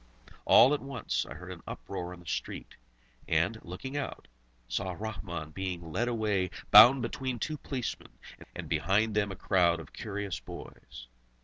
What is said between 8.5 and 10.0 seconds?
and behind them a crowd of